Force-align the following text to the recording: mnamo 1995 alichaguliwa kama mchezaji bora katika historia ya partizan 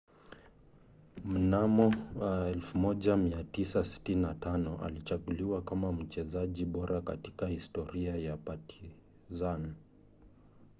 mnamo 1.25 1.93
1995 2.15 4.85
alichaguliwa 4.85 5.61
kama 5.61 5.91
mchezaji 5.91 6.65
bora 6.65 7.01
katika 7.01 7.47
historia 7.47 8.15
ya 8.15 8.37
partizan 8.37 9.73